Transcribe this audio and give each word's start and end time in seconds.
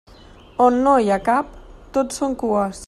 On 0.67 0.79
no 0.87 0.95
hi 1.03 1.11
ha 1.11 1.19
cap, 1.29 1.53
tot 1.99 2.17
són 2.21 2.37
cues. 2.45 2.79